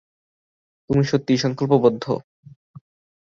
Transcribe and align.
তুমি 0.89 1.03
সত্যিই 1.03 1.37
সংকল্পবদ্ধ। 1.37 2.03